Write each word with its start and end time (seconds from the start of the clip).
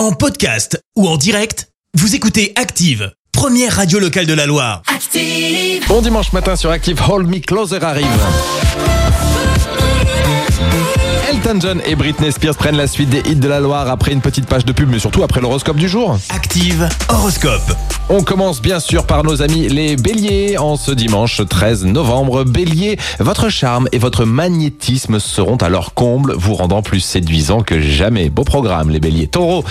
En 0.00 0.12
podcast 0.12 0.82
ou 0.96 1.06
en 1.06 1.18
direct, 1.18 1.68
vous 1.92 2.14
écoutez 2.14 2.54
Active, 2.56 3.12
première 3.32 3.76
radio 3.76 3.98
locale 3.98 4.24
de 4.24 4.32
la 4.32 4.46
Loire. 4.46 4.80
Active. 4.86 5.86
Bon 5.88 6.00
dimanche 6.00 6.32
matin 6.32 6.56
sur 6.56 6.70
Active, 6.70 6.98
Hold 7.06 7.28
Me 7.28 7.38
Closer 7.40 7.84
arrive. 7.84 8.06
Elton 11.30 11.58
John 11.60 11.82
et 11.84 11.96
Britney 11.96 12.32
Spears 12.32 12.56
prennent 12.56 12.78
la 12.78 12.86
suite 12.86 13.10
des 13.10 13.20
hits 13.30 13.36
de 13.36 13.46
la 13.46 13.60
Loire 13.60 13.90
après 13.90 14.12
une 14.12 14.22
petite 14.22 14.46
page 14.46 14.64
de 14.64 14.72
pub, 14.72 14.88
mais 14.88 14.98
surtout 14.98 15.22
après 15.22 15.42
l'horoscope 15.42 15.76
du 15.76 15.86
jour. 15.86 16.18
Active 16.30 16.88
Horoscope. 17.10 17.70
On 18.12 18.24
commence 18.24 18.60
bien 18.60 18.80
sûr 18.80 19.06
par 19.06 19.22
nos 19.22 19.40
amis 19.40 19.68
les 19.68 19.94
béliers 19.94 20.58
en 20.58 20.74
ce 20.74 20.90
dimanche 20.90 21.42
13 21.48 21.84
novembre. 21.84 22.42
Bélier, 22.42 22.98
votre 23.20 23.50
charme 23.50 23.86
et 23.92 23.98
votre 23.98 24.24
magnétisme 24.24 25.20
seront 25.20 25.58
à 25.58 25.68
leur 25.68 25.94
comble, 25.94 26.34
vous 26.36 26.56
rendant 26.56 26.82
plus 26.82 26.98
séduisant 26.98 27.60
que 27.60 27.80
jamais. 27.80 28.28
Beau 28.28 28.42
programme 28.42 28.90
les 28.90 28.98
béliers. 28.98 29.28
Taureau, 29.28 29.64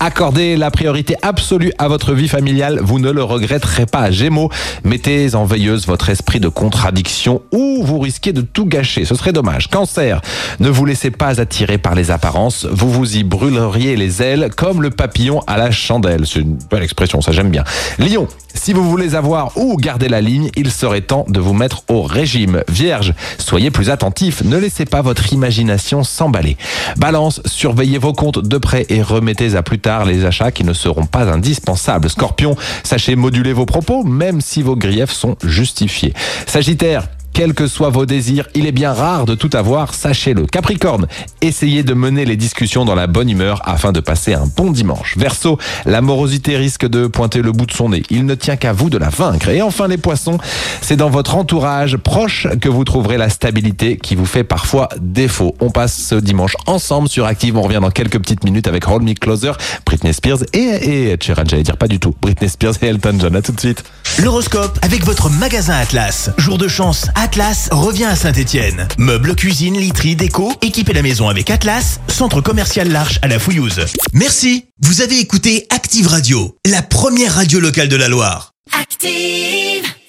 accordez 0.00 0.56
la 0.56 0.72
priorité 0.72 1.14
absolue 1.22 1.72
à 1.78 1.86
votre 1.86 2.14
vie 2.14 2.26
familiale, 2.26 2.80
vous 2.82 2.98
ne 2.98 3.12
le 3.12 3.22
regretterez 3.22 3.86
pas. 3.86 4.10
Gémeaux, 4.10 4.50
mettez 4.82 5.36
en 5.36 5.44
veilleuse 5.44 5.86
votre 5.86 6.10
esprit 6.10 6.40
de 6.40 6.48
contradiction 6.48 7.42
ou 7.52 7.84
vous 7.84 8.00
risquez 8.00 8.32
de 8.32 8.40
tout 8.40 8.66
gâcher, 8.66 9.04
ce 9.04 9.14
serait 9.14 9.32
dommage. 9.32 9.68
Cancer, 9.68 10.20
ne 10.58 10.68
vous 10.68 10.84
laissez 10.84 11.12
pas 11.12 11.40
attirer 11.40 11.78
par 11.78 11.94
les 11.94 12.10
apparences, 12.10 12.66
vous 12.68 12.90
vous 12.90 13.18
y 13.18 13.22
brûleriez 13.22 13.94
les 13.94 14.20
ailes 14.20 14.50
comme 14.56 14.82
le 14.82 14.90
papillon 14.90 15.42
à 15.46 15.58
la 15.58 15.70
chandelle. 15.70 16.26
C'est 16.26 16.40
une 16.40 16.58
belle 16.68 16.82
expression, 16.82 17.20
ça 17.20 17.30
j'aime 17.30 17.50
bien. 17.50 17.62
Lion, 17.98 18.28
si 18.54 18.72
vous 18.72 18.88
voulez 18.88 19.14
avoir 19.14 19.56
ou 19.56 19.76
garder 19.76 20.08
la 20.08 20.20
ligne, 20.20 20.50
il 20.56 20.70
serait 20.70 21.00
temps 21.00 21.26
de 21.28 21.40
vous 21.40 21.52
mettre 21.52 21.82
au 21.88 22.02
régime. 22.02 22.62
Vierge, 22.68 23.14
soyez 23.38 23.70
plus 23.70 23.90
attentif, 23.90 24.42
ne 24.44 24.56
laissez 24.56 24.84
pas 24.84 25.02
votre 25.02 25.32
imagination 25.32 26.04
s'emballer. 26.04 26.56
Balance, 26.96 27.40
surveillez 27.44 27.98
vos 27.98 28.12
comptes 28.12 28.38
de 28.38 28.58
près 28.58 28.86
et 28.88 29.02
remettez 29.02 29.56
à 29.56 29.62
plus 29.62 29.80
tard 29.80 30.04
les 30.04 30.24
achats 30.24 30.52
qui 30.52 30.64
ne 30.64 30.72
seront 30.72 31.06
pas 31.06 31.30
indispensables. 31.30 32.08
Scorpion, 32.08 32.56
sachez 32.82 33.16
moduler 33.16 33.52
vos 33.52 33.66
propos, 33.66 34.04
même 34.04 34.40
si 34.40 34.62
vos 34.62 34.76
griefs 34.76 35.12
sont 35.12 35.36
justifiés. 35.42 36.14
Sagittaire, 36.46 37.08
quels 37.34 37.52
que 37.52 37.66
soient 37.66 37.90
vos 37.90 38.06
désirs, 38.06 38.46
il 38.54 38.64
est 38.66 38.72
bien 38.72 38.92
rare 38.92 39.26
de 39.26 39.34
tout 39.34 39.50
avoir, 39.52 39.92
sachez-le. 39.92 40.46
Capricorne, 40.46 41.08
essayez 41.40 41.82
de 41.82 41.92
mener 41.92 42.24
les 42.24 42.36
discussions 42.36 42.84
dans 42.84 42.94
la 42.94 43.08
bonne 43.08 43.28
humeur 43.28 43.60
afin 43.64 43.90
de 43.90 43.98
passer 43.98 44.34
un 44.34 44.46
bon 44.56 44.70
dimanche. 44.70 45.16
Verseau, 45.18 45.58
la 45.84 46.00
morosité 46.00 46.56
risque 46.56 46.86
de 46.86 47.08
pointer 47.08 47.42
le 47.42 47.50
bout 47.50 47.66
de 47.66 47.72
son 47.72 47.88
nez. 47.88 48.04
Il 48.08 48.24
ne 48.24 48.36
tient 48.36 48.56
qu'à 48.56 48.72
vous 48.72 48.88
de 48.88 48.98
la 48.98 49.08
vaincre. 49.08 49.48
Et 49.48 49.62
enfin 49.62 49.88
les 49.88 49.96
poissons, 49.96 50.38
c'est 50.80 50.96
dans 50.96 51.10
votre 51.10 51.34
entourage 51.34 51.96
proche 51.96 52.46
que 52.60 52.68
vous 52.68 52.84
trouverez 52.84 53.18
la 53.18 53.28
stabilité 53.28 53.96
qui 53.96 54.14
vous 54.14 54.26
fait 54.26 54.44
parfois 54.44 54.88
défaut. 55.00 55.56
On 55.58 55.70
passe 55.70 55.96
ce 55.96 56.14
dimanche 56.14 56.56
ensemble 56.66 57.08
sur 57.08 57.26
Active. 57.26 57.56
On 57.56 57.62
revient 57.62 57.80
dans 57.82 57.90
quelques 57.90 58.18
petites 58.18 58.44
minutes 58.44 58.68
avec 58.68 58.86
Hold 58.88 59.18
Closer, 59.18 59.52
Britney 59.84 60.14
Spears 60.14 60.44
et, 60.52 61.10
et 61.10 61.16
Sheeran, 61.20 61.42
j'allais 61.46 61.64
dire 61.64 61.76
pas 61.76 61.88
du 61.88 61.98
tout. 61.98 62.14
Britney 62.22 62.48
Spears 62.48 62.74
et 62.82 62.86
Elton 62.86 63.16
John. 63.18 63.34
À 63.34 63.42
tout 63.42 63.52
de 63.52 63.60
suite. 63.60 63.82
L'horoscope 64.22 64.78
avec 64.82 65.04
votre 65.04 65.28
magasin 65.28 65.74
Atlas. 65.74 66.30
Jour 66.38 66.58
de 66.58 66.68
chance, 66.68 67.08
Atlas 67.24 67.70
revient 67.72 68.04
à 68.04 68.16
Saint-Étienne. 68.16 68.86
Meubles, 68.98 69.34
cuisine, 69.34 69.78
literie, 69.78 70.14
déco, 70.14 70.52
équipez 70.60 70.92
la 70.92 71.00
maison 71.00 71.30
avec 71.30 71.48
Atlas, 71.48 71.98
centre 72.06 72.42
commercial 72.42 72.90
L'Arche 72.90 73.18
à 73.22 73.28
la 73.28 73.38
Fouillouse. 73.38 73.86
Merci. 74.12 74.66
Vous 74.82 75.00
avez 75.00 75.18
écouté 75.20 75.66
Active 75.70 76.06
Radio, 76.06 76.58
la 76.70 76.82
première 76.82 77.36
radio 77.36 77.60
locale 77.60 77.88
de 77.88 77.96
la 77.96 78.08
Loire. 78.08 78.52
Active. 78.78 79.94